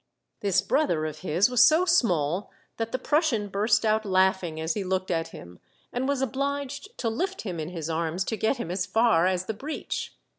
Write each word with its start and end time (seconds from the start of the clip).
This 0.39 0.63
brother 0.63 1.05
of 1.05 1.19
his 1.19 1.47
was 1.47 1.63
so 1.63 1.85
small 1.85 2.49
that 2.77 2.91
the 2.91 2.97
Prus 2.97 3.27
sian 3.27 3.49
burst 3.49 3.85
out 3.85 4.03
laughing 4.03 4.59
as 4.59 4.73
he 4.73 4.83
looked 4.83 5.11
at 5.11 5.27
him, 5.27 5.59
and 5.93 6.07
was 6.07 6.23
obliged 6.23 6.97
to 6.97 7.07
lift 7.07 7.41
him 7.43 7.59
in 7.59 7.69
his 7.69 7.87
arms 7.87 8.23
to 8.23 8.35
get 8.35 8.57
him 8.57 8.71
as 8.71 8.87
far 8.87 9.27
as 9.27 9.45
the 9.45 9.53
breach. 9.53 10.15